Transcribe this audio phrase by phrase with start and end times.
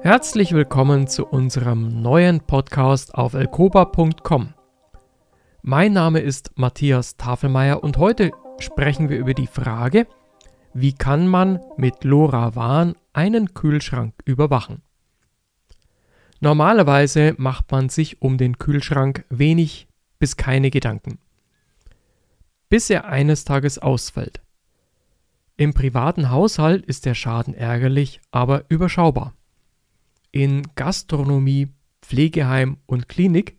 [0.00, 4.54] Herzlich willkommen zu unserem neuen Podcast auf elkoba.com.
[5.62, 10.06] Mein Name ist Matthias Tafelmeier und heute sprechen wir über die Frage,
[10.72, 14.82] wie kann man mit LoRaWAN einen Kühlschrank überwachen?
[16.40, 19.88] Normalerweise macht man sich um den Kühlschrank wenig
[20.18, 21.18] bis keine Gedanken,
[22.68, 24.40] bis er eines Tages ausfällt.
[25.56, 29.34] Im privaten Haushalt ist der Schaden ärgerlich, aber überschaubar.
[30.30, 31.68] In Gastronomie,
[32.02, 33.58] Pflegeheim und Klinik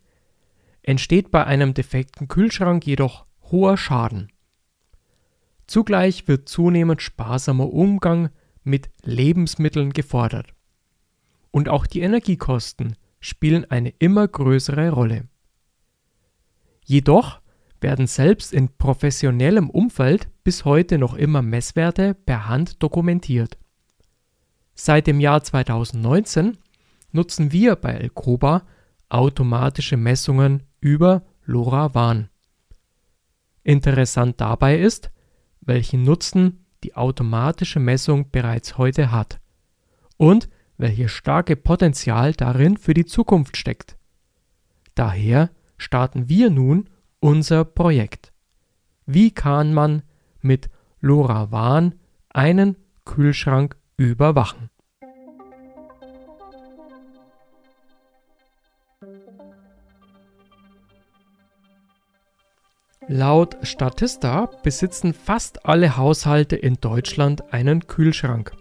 [0.81, 4.31] entsteht bei einem defekten Kühlschrank jedoch hoher Schaden.
[5.67, 8.29] Zugleich wird zunehmend sparsamer Umgang
[8.63, 10.53] mit Lebensmitteln gefordert.
[11.51, 15.27] Und auch die Energiekosten spielen eine immer größere Rolle.
[16.85, 17.41] Jedoch
[17.81, 23.57] werden selbst in professionellem Umfeld bis heute noch immer Messwerte per Hand dokumentiert.
[24.81, 26.57] Seit dem Jahr 2019
[27.11, 28.65] nutzen wir bei Elcoba
[29.09, 32.29] automatische Messungen über LoRaWAN.
[33.63, 35.11] Interessant dabei ist,
[35.59, 39.41] welchen Nutzen die automatische Messung bereits heute hat
[40.15, 43.97] und welches starke Potenzial darin für die Zukunft steckt.
[44.95, 48.31] Daher starten wir nun unser Projekt.
[49.05, 50.03] Wie kann man
[50.39, 50.69] mit
[51.01, 51.95] LoRaWAN
[52.29, 54.69] einen Kühlschrank überwachen?
[63.07, 68.55] Laut Statista besitzen fast alle Haushalte in Deutschland einen Kühlschrank.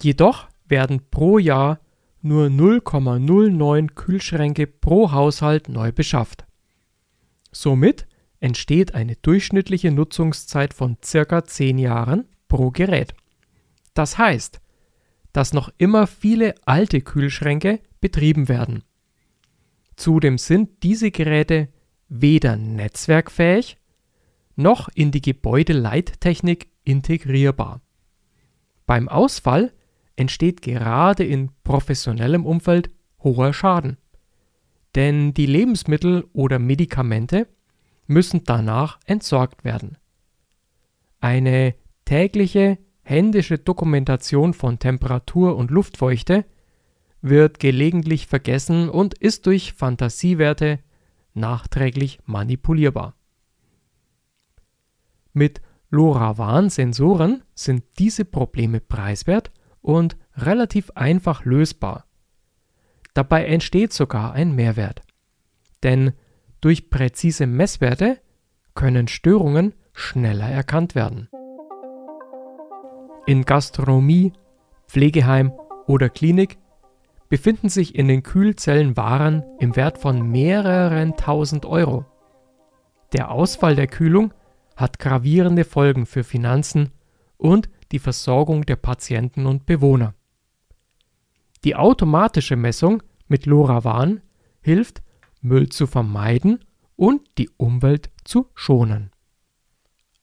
[0.00, 1.80] Jedoch werden pro Jahr
[2.20, 6.44] nur 0,09 Kühlschränke pro Haushalt neu beschafft.
[7.50, 8.06] Somit
[8.40, 13.14] entsteht eine durchschnittliche Nutzungszeit von circa 10 Jahren pro Gerät.
[13.94, 14.60] Das heißt,
[15.32, 18.84] dass noch immer viele alte Kühlschränke betrieben werden.
[19.96, 21.68] Zudem sind diese Geräte
[22.08, 23.78] weder netzwerkfähig
[24.56, 27.80] noch in die Gebäudeleittechnik integrierbar.
[28.86, 29.72] Beim Ausfall
[30.16, 32.90] entsteht gerade in professionellem Umfeld
[33.20, 33.96] hoher Schaden.
[34.94, 37.48] Denn die Lebensmittel oder Medikamente
[38.06, 39.98] müssen danach entsorgt werden.
[41.20, 41.74] Eine
[42.04, 46.44] tägliche händische Dokumentation von Temperatur und Luftfeuchte
[47.22, 50.80] wird gelegentlich vergessen und ist durch Fantasiewerte
[51.34, 53.14] nachträglich manipulierbar.
[55.32, 55.60] Mit
[55.90, 62.06] LoRaWAN-Sensoren sind diese Probleme preiswert und relativ einfach lösbar.
[63.14, 65.02] Dabei entsteht sogar ein Mehrwert.
[65.82, 66.12] Denn
[66.60, 68.20] durch präzise Messwerte
[68.74, 71.28] können Störungen schneller erkannt werden.
[73.26, 74.34] In Gastronomie,
[74.86, 75.52] Pflegeheim
[75.86, 76.58] oder Klinik
[77.30, 82.04] befinden sich in den Kühlzellen Waren im Wert von mehreren tausend Euro.
[83.14, 84.34] Der Ausfall der Kühlung
[84.76, 86.90] hat gravierende Folgen für Finanzen
[87.38, 90.14] und die Versorgung der Patienten und Bewohner.
[91.64, 94.20] Die automatische Messung mit LoRaWAN
[94.60, 95.02] hilft,
[95.40, 96.62] Müll zu vermeiden
[96.94, 99.12] und die Umwelt zu schonen.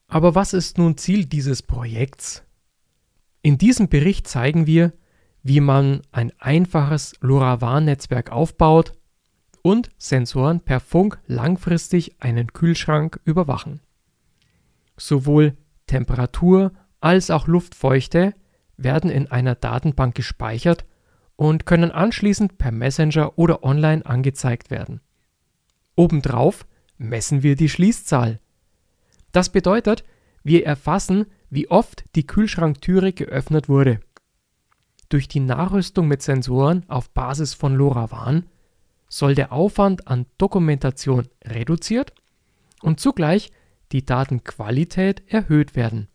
[0.08, 2.44] Aber was ist nun Ziel dieses Projekts?
[3.42, 4.94] In diesem Bericht zeigen wir,
[5.44, 8.94] wie man ein einfaches LoRaWAN-Netzwerk aufbaut
[9.64, 13.82] und Sensoren per Funk langfristig einen Kühlschrank überwachen.
[14.98, 15.58] Sowohl
[15.88, 18.34] Temperatur als auch Luftfeuchte
[18.78, 20.86] werden in einer Datenbank gespeichert
[21.36, 25.02] und können anschließend per Messenger oder online angezeigt werden.
[25.96, 28.40] Obendrauf messen wir die Schließzahl.
[29.32, 30.04] Das bedeutet,
[30.44, 34.00] wir erfassen, wie oft die Kühlschranktüre geöffnet wurde.
[35.10, 38.48] Durch die Nachrüstung mit Sensoren auf Basis von LoRaWAN
[39.10, 42.14] soll der Aufwand an Dokumentation reduziert
[42.82, 43.52] und zugleich
[43.92, 46.08] die Datenqualität erhöht werden.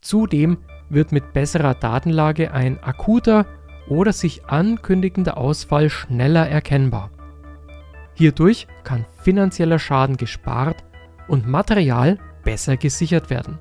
[0.00, 3.46] Zudem wird mit besserer Datenlage ein akuter
[3.88, 7.10] oder sich ankündigender Ausfall schneller erkennbar.
[8.14, 10.82] Hierdurch kann finanzieller Schaden gespart
[11.28, 13.58] und Material besser gesichert werden.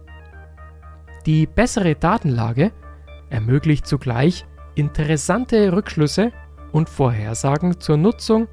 [1.26, 2.72] Die bessere Datenlage
[3.30, 4.46] ermöglicht zugleich
[4.76, 6.32] interessante Rückschlüsse
[6.72, 8.48] und Vorhersagen zur Nutzung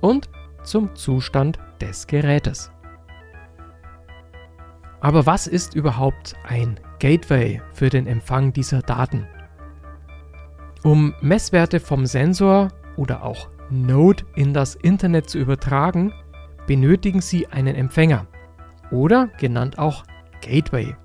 [0.00, 0.28] und
[0.64, 2.72] zum Zustand des Gerätes.
[5.00, 9.28] Aber was ist überhaupt ein Gateway für den Empfang dieser Daten?
[10.82, 16.12] Um Messwerte vom Sensor oder auch Node in das Internet zu übertragen,
[16.66, 18.26] benötigen Sie einen Empfänger
[18.90, 20.04] oder genannt auch
[20.40, 20.96] Gateway.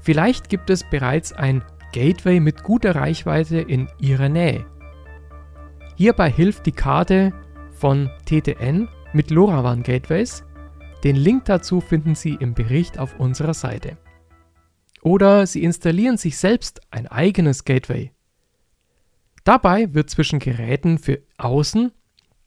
[0.00, 1.62] Vielleicht gibt es bereits ein
[1.92, 4.66] Gateway mit guter Reichweite in Ihrer Nähe.
[5.96, 7.32] Hierbei hilft die Karte
[7.72, 10.44] von TTN mit LoRaWAN Gateways.
[11.04, 13.96] Den Link dazu finden Sie im Bericht auf unserer Seite.
[15.02, 18.12] Oder Sie installieren sich selbst ein eigenes Gateway.
[19.44, 21.92] Dabei wird zwischen Geräten für Außen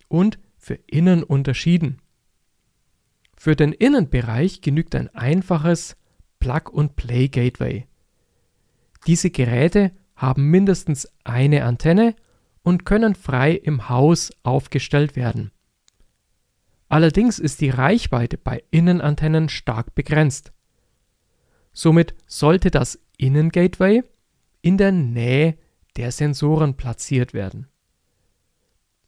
[0.07, 2.01] und für Innen unterschieden.
[3.35, 5.97] Für den Innenbereich genügt ein einfaches
[6.41, 7.87] Plug-and-Play-Gateway.
[9.07, 12.15] Diese Geräte haben mindestens eine Antenne
[12.63, 15.51] und können frei im Haus aufgestellt werden.
[16.89, 20.51] Allerdings ist die Reichweite bei Innenantennen stark begrenzt.
[21.71, 24.03] Somit sollte das Innengateway
[24.61, 25.57] in der Nähe
[25.95, 27.67] der Sensoren platziert werden.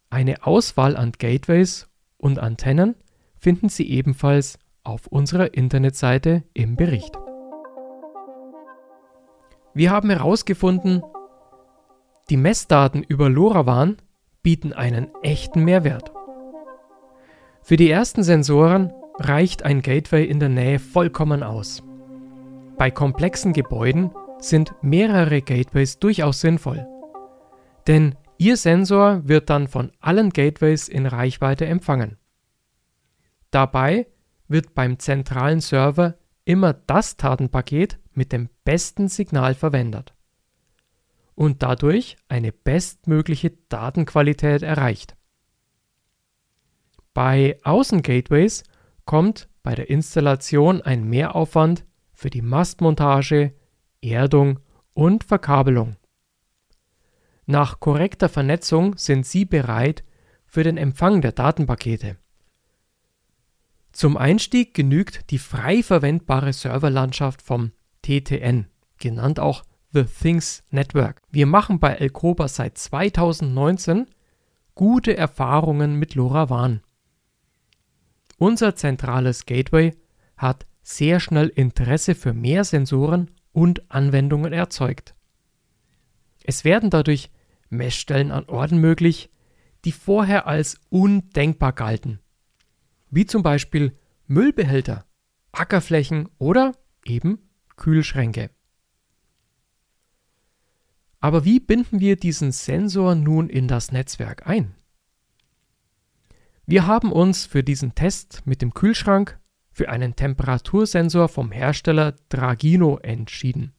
[0.08, 2.94] Eine Auswahl an Gateways und Antennen
[3.36, 7.23] finden Sie ebenfalls auf unserer Internetseite im Bericht.
[9.74, 11.02] Wir haben herausgefunden,
[12.30, 13.96] die Messdaten über LoRaWAN
[14.42, 16.12] bieten einen echten Mehrwert.
[17.62, 21.82] Für die ersten Sensoren reicht ein Gateway in der Nähe vollkommen aus.
[22.78, 26.86] Bei komplexen Gebäuden sind mehrere Gateways durchaus sinnvoll.
[27.86, 32.18] Denn Ihr Sensor wird dann von allen Gateways in Reichweite empfangen.
[33.50, 34.08] Dabei
[34.48, 40.14] wird beim zentralen Server immer das Datenpaket mit dem besten Signal verwendet
[41.34, 45.16] und dadurch eine bestmögliche Datenqualität erreicht.
[47.12, 48.64] Bei Außengateways
[49.04, 53.54] kommt bei der Installation ein Mehraufwand für die Mastmontage,
[54.00, 54.60] Erdung
[54.94, 55.96] und Verkabelung.
[57.46, 60.04] Nach korrekter Vernetzung sind Sie bereit
[60.46, 62.16] für den Empfang der Datenpakete.
[63.92, 67.72] Zum Einstieg genügt die frei verwendbare Serverlandschaft vom
[68.04, 68.66] TTN,
[68.98, 71.22] genannt auch The Things Network.
[71.30, 74.06] Wir machen bei Elcoba seit 2019
[74.74, 76.82] gute Erfahrungen mit LoRaWAN.
[78.38, 79.92] Unser zentrales Gateway
[80.36, 85.14] hat sehr schnell Interesse für mehr Sensoren und Anwendungen erzeugt.
[86.42, 87.30] Es werden dadurch
[87.70, 89.30] Messstellen an Orten möglich,
[89.84, 92.20] die vorher als undenkbar galten
[93.14, 93.96] wie zum Beispiel
[94.26, 95.06] Müllbehälter,
[95.52, 96.72] Ackerflächen oder
[97.04, 97.38] eben
[97.76, 98.50] Kühlschränke.
[101.20, 104.74] Aber wie binden wir diesen Sensor nun in das Netzwerk ein?
[106.66, 109.38] Wir haben uns für diesen Test mit dem Kühlschrank
[109.70, 113.72] für einen Temperatursensor vom Hersteller Dragino entschieden.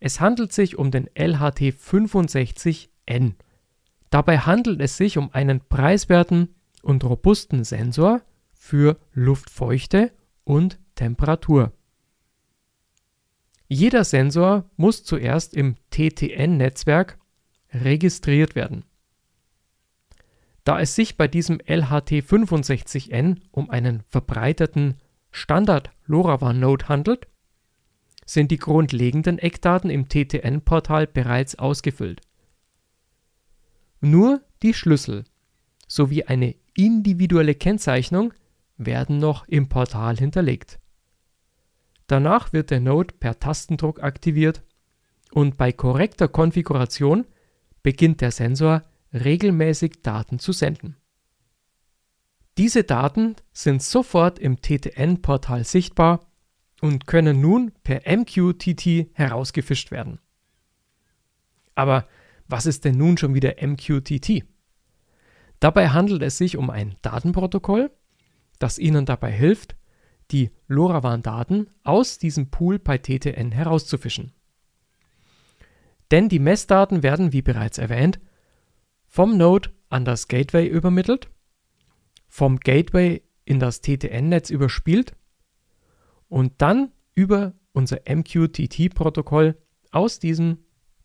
[0.00, 3.34] Es handelt sich um den LHT65N.
[4.10, 10.12] Dabei handelt es sich um einen preiswerten und robusten Sensor für Luftfeuchte
[10.44, 11.72] und Temperatur.
[13.68, 17.18] Jeder Sensor muss zuerst im TTN-Netzwerk
[17.72, 18.84] registriert werden.
[20.64, 24.96] Da es sich bei diesem LHT65N um einen verbreiteten
[25.30, 27.28] Standard-LoRaWAN-Node handelt,
[28.24, 32.20] sind die grundlegenden Eckdaten im TTN-Portal bereits ausgefüllt.
[34.00, 35.24] Nur die Schlüssel
[35.86, 38.34] sowie eine individuelle Kennzeichnung
[38.76, 40.78] werden noch im Portal hinterlegt.
[42.06, 44.62] Danach wird der Node per Tastendruck aktiviert
[45.32, 47.26] und bei korrekter Konfiguration
[47.82, 48.82] beginnt der Sensor
[49.12, 50.96] regelmäßig Daten zu senden.
[52.58, 56.26] Diese Daten sind sofort im TTN-Portal sichtbar
[56.80, 60.20] und können nun per MQTT herausgefischt werden.
[61.74, 62.06] Aber
[62.48, 64.44] was ist denn nun schon wieder MQTT?
[65.60, 67.90] Dabei handelt es sich um ein Datenprotokoll,
[68.58, 69.76] das Ihnen dabei hilft,
[70.30, 74.32] die LoRaWAN-Daten aus diesem Pool bei TTN herauszufischen.
[76.10, 78.20] Denn die Messdaten werden, wie bereits erwähnt,
[79.06, 81.30] vom Node an das Gateway übermittelt,
[82.28, 85.14] vom Gateway in das TTN-Netz überspielt
[86.28, 89.56] und dann über unser MQTT-Protokoll
[89.90, 90.58] aus diesem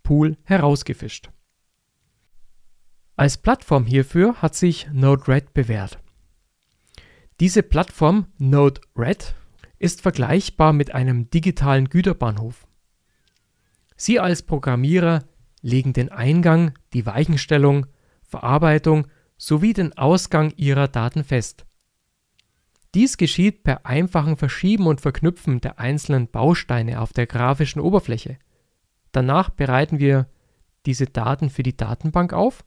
[0.04, 1.30] Pool herausgefischt.
[3.16, 6.00] Als Plattform hierfür hat sich Node-RED bewährt.
[7.42, 9.34] Diese Plattform Node-RED
[9.80, 12.68] ist vergleichbar mit einem digitalen Güterbahnhof.
[13.98, 15.24] Sie als Programmierer
[15.64, 17.88] legen den Eingang, die Weichenstellung,
[18.22, 19.08] Verarbeitung
[19.40, 21.66] sowie den Ausgang Ihrer Daten fest.
[22.94, 28.38] Dies geschieht per einfachen Verschieben und Verknüpfen der einzelnen Bausteine auf der grafischen Oberfläche.
[29.14, 30.28] Danach bereiten wir
[30.86, 32.64] diese Daten für die Datenbank auf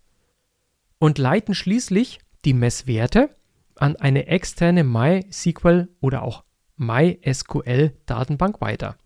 [0.99, 3.31] und leiten schließlich die Messwerte
[3.76, 6.45] an eine externe MySQL oder auch
[6.76, 8.97] MySQL Datenbank weiter.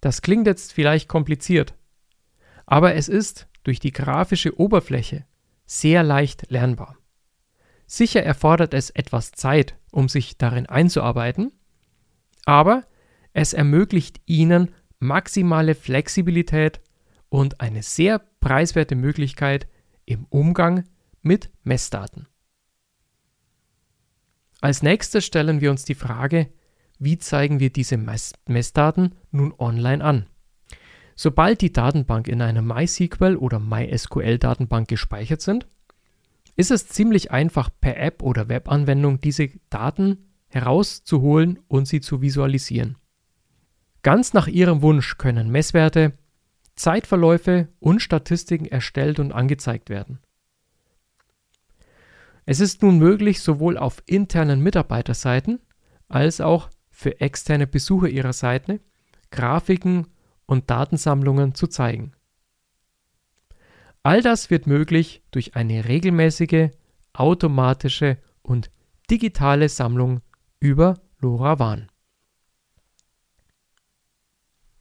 [0.00, 1.74] Das klingt jetzt vielleicht kompliziert,
[2.66, 5.26] aber es ist durch die grafische Oberfläche
[5.66, 6.96] sehr leicht lernbar.
[7.86, 11.52] Sicher erfordert es etwas Zeit, um sich darin einzuarbeiten,
[12.46, 12.84] aber
[13.32, 16.80] es ermöglicht Ihnen maximale Flexibilität
[17.28, 19.68] und eine sehr preiswerte Möglichkeit
[20.04, 20.84] im Umgang
[21.22, 22.29] mit Messdaten.
[24.60, 26.48] Als nächstes stellen wir uns die Frage,
[26.98, 30.26] wie zeigen wir diese Mess Messdaten nun online an?
[31.16, 35.66] Sobald die Datenbank in einer MySQL oder MySQL-Datenbank gespeichert sind,
[36.56, 42.96] ist es ziemlich einfach per App oder Webanwendung diese Daten herauszuholen und sie zu visualisieren.
[44.02, 46.12] Ganz nach Ihrem Wunsch können Messwerte,
[46.74, 50.20] Zeitverläufe und Statistiken erstellt und angezeigt werden.
[52.46, 55.60] Es ist nun möglich, sowohl auf internen Mitarbeiterseiten
[56.08, 58.80] als auch für externe Besucher Ihrer Seite
[59.30, 60.08] Grafiken
[60.46, 62.12] und Datensammlungen zu zeigen.
[64.02, 66.70] All das wird möglich durch eine regelmäßige,
[67.12, 68.70] automatische und
[69.10, 70.20] digitale Sammlung
[70.58, 71.88] über LoRaWAN.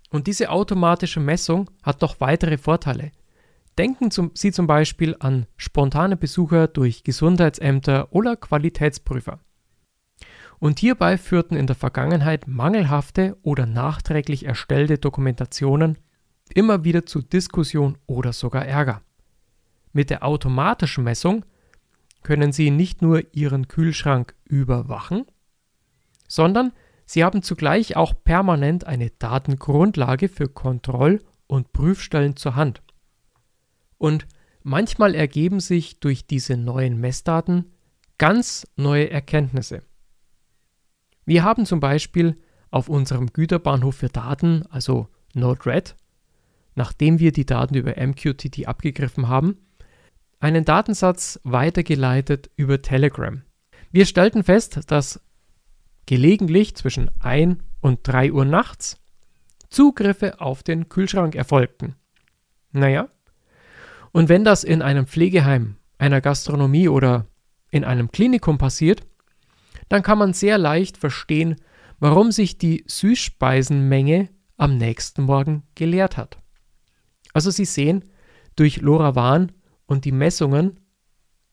[0.09, 3.11] Und diese automatische Messung hat noch weitere Vorteile.
[3.79, 9.39] Denken zum, Sie zum Beispiel an spontane Besucher durch Gesundheitsämter oder Qualitätsprüfer.
[10.59, 15.97] Und hierbei führten in der Vergangenheit mangelhafte oder nachträglich erstellte Dokumentationen
[16.53, 19.01] immer wieder zu Diskussion oder sogar Ärger.
[19.93, 21.45] Mit der automatischen Messung
[22.21, 25.23] können Sie nicht nur Ihren Kühlschrank überwachen,
[26.27, 26.73] sondern
[27.05, 32.81] Sie haben zugleich auch permanent eine Datengrundlage für Kontroll- und Prüfstellen zur Hand.
[33.99, 34.25] Und
[34.63, 37.71] manchmal ergeben sich durch diese neuen Messdaten
[38.17, 39.83] ganz neue Erkenntnisse.
[41.25, 42.35] Wir haben zum Beispiel
[42.71, 45.95] auf unserem Güterbahnhof für Daten, also Node-RED,
[46.73, 49.57] nachdem wir die Daten über MQTT abgegriffen haben,
[50.39, 53.43] einen Datensatz weitergeleitet über Telegram.
[53.91, 55.21] Wir stellten fest, dass
[56.05, 58.97] gelegentlich zwischen 1 und 3 Uhr nachts
[59.69, 61.95] Zugriffe auf den Kühlschrank erfolgten.
[62.71, 63.09] Naja,
[64.11, 67.27] und wenn das in einem Pflegeheim, einer Gastronomie oder
[67.71, 69.01] in einem Klinikum passiert,
[69.89, 71.55] dann kann man sehr leicht verstehen,
[71.99, 76.37] warum sich die Süßspeisenmenge am nächsten Morgen geleert hat.
[77.33, 78.05] Also Sie sehen,
[78.55, 79.51] durch LoRaWAN
[79.85, 80.79] und die Messungen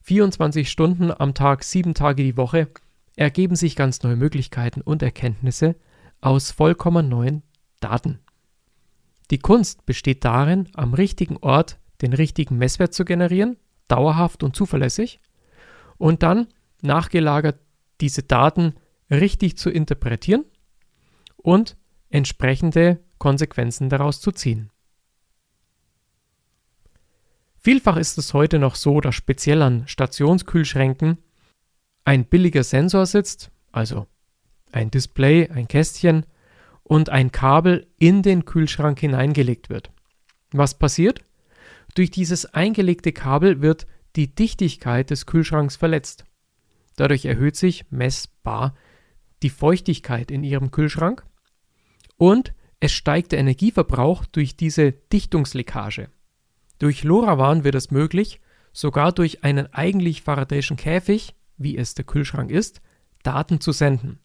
[0.03, 2.69] 24 Stunden am Tag, 7 Tage die Woche
[3.17, 5.77] ergeben sich ganz neue Möglichkeiten und Erkenntnisse
[6.21, 7.43] aus vollkommen neuen
[7.81, 8.21] Daten.
[9.31, 13.57] Die Kunst besteht darin, am richtigen Ort den richtigen Messwert zu generieren,
[13.89, 15.21] dauerhaft und zuverlässig,
[15.99, 16.49] und dann
[16.83, 17.59] nachgelagert
[18.01, 18.75] diese Daten
[19.11, 20.45] richtig zu interpretieren
[21.37, 21.77] und
[22.11, 24.71] entsprechende Konsequenzen daraus zu ziehen.
[27.57, 31.19] Vielfach ist es heute noch so, dass speziell an Stationskühlschränken
[32.05, 34.07] ein billiger Sensor sitzt, also
[34.71, 36.27] ein Display, ein Kästchen
[36.85, 39.91] und ein Kabel in den Kühlschrank hineingelegt wird.
[40.53, 41.25] Was passiert?
[41.97, 46.25] Durch dieses eingelegte Kabel wird die Dichtigkeit des Kühlschranks verletzt.
[46.95, 48.77] Dadurch erhöht sich messbar
[49.43, 51.27] die Feuchtigkeit in Ihrem Kühlschrank
[52.17, 56.09] und es steigt der Energieverbrauch durch diese Dichtungsleckage.
[56.79, 58.41] Durch LoRaWAN wird es möglich,
[58.73, 62.81] sogar durch einen eigentlich Faradayschen Käfig wie es der Kühlschrank ist,
[63.23, 64.21] Daten zu senden.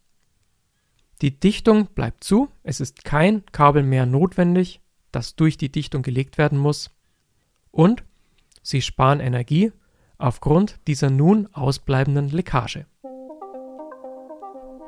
[1.21, 6.37] Die Dichtung bleibt zu, es ist kein Kabel mehr notwendig, das durch die Dichtung gelegt
[6.37, 6.89] werden muss.
[7.71, 8.03] Und
[8.63, 9.71] Sie sparen Energie
[10.17, 12.85] aufgrund dieser nun ausbleibenden Leckage.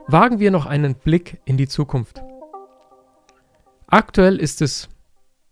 [0.07, 2.21] Wagen wir noch einen Blick in die Zukunft.
[3.87, 4.89] Aktuell ist es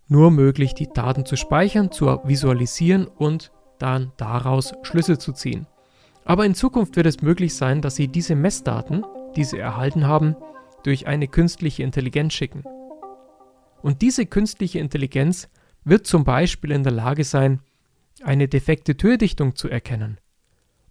[0.08, 5.66] nur möglich, die Daten zu speichern, zu visualisieren und dann daraus Schlüsse zu ziehen.
[6.24, 10.36] Aber in Zukunft wird es möglich sein, dass Sie diese Messdaten, die Sie erhalten haben,
[10.84, 12.62] durch eine künstliche Intelligenz schicken.
[13.80, 15.48] Und diese künstliche Intelligenz
[15.84, 17.60] wird zum Beispiel in der Lage sein,
[18.22, 20.18] eine defekte Türdichtung zu erkennen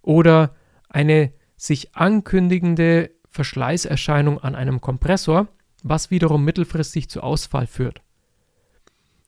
[0.02, 0.54] oder
[0.88, 5.48] eine sich ankündigende Verschleißerscheinung an einem Kompressor,
[5.82, 8.02] was wiederum mittelfristig zu Ausfall führt.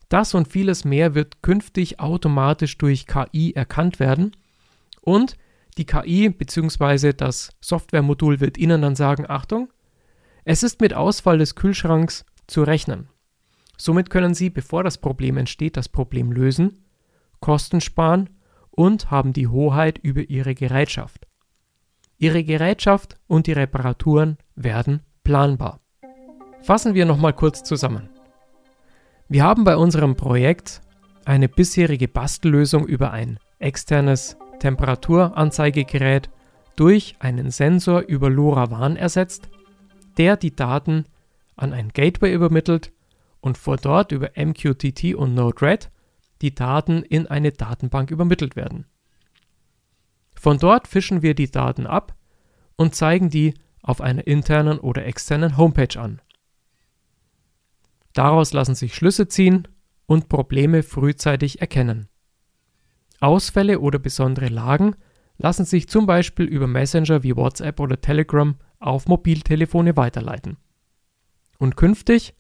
[0.09, 4.37] Das und vieles mehr wird künftig automatisch durch KI erkannt werden
[5.01, 5.37] und
[5.79, 7.13] die KI bzw.
[7.13, 9.73] das Softwaremodul wird Ihnen dann sagen, Achtung,
[10.45, 13.09] es ist mit Ausfall des Kühlschranks zu rechnen.
[13.77, 16.85] Somit können Sie, bevor das Problem entsteht, das Problem lösen,
[17.41, 18.31] Kosten sparen
[18.71, 21.27] und haben die Hoheit über Ihre Gerätschaft.
[22.19, 25.81] Ihre Gerätschaft und die Reparaturen werden planbar.
[26.63, 28.09] Fassen wir nochmal kurz zusammen.
[29.29, 30.81] Wir haben bei unserem Projekt
[31.25, 36.31] eine bisherige Bastellösung über ein externes Temperaturanzeigegerät
[36.77, 39.51] durch einen Sensor über LoRaWAN ersetzt,
[40.17, 41.05] der die Daten
[41.57, 42.93] an ein Gateway übermittelt
[43.45, 45.91] und vor dort über MQTT und Node-RED
[46.41, 48.87] die Daten in eine Datenbank übermittelt werden.
[50.35, 52.15] Von dort fischen wir die Daten ab
[52.77, 56.23] und zeigen die auf einer internen oder externen Homepage an.
[58.15, 59.69] Daraus lassen sich Schlüsse ziehen
[60.07, 62.09] und Probleme frühzeitig erkennen.
[63.21, 64.97] Ausfälle oder besondere Lagen
[65.37, 70.57] lassen sich zum Beispiel über Messenger wie WhatsApp oder Telegram auf Mobiltelefone weiterleiten.
[71.59, 72.35] Und künftig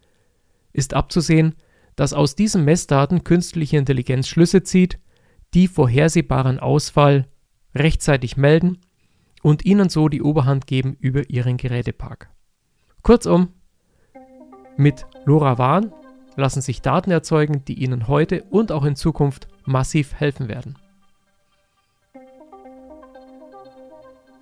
[0.75, 1.54] ist abzusehen,
[1.97, 4.99] dass aus diesen Messdaten künstliche Intelligenz Schlüsse zieht,
[5.54, 7.28] die vorhersehbaren Ausfall
[7.75, 8.78] rechtzeitig melden
[9.43, 12.28] und ihnen so die Oberhand geben über ihren Gerätepark.
[13.02, 13.49] Kurzum,
[14.76, 15.93] mit LoRaWAN
[16.37, 20.76] lassen sich Daten erzeugen, die Ihnen heute und auch in Zukunft massiv helfen werden.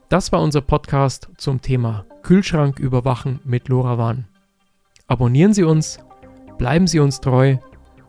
[0.08, 4.26] Das war unser Podcast zum Thema Kühlschrank überwachen mit LoRaWAN.
[5.06, 5.98] Abonnieren Sie uns,
[6.62, 7.56] bleiben Sie uns treu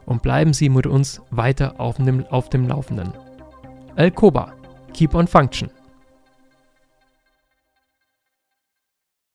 [0.06, 3.12] und bleiben Sie mit uns weiter auf dem, auf dem Laufenden.
[3.96, 4.54] El Koba,
[4.94, 5.72] keep on function.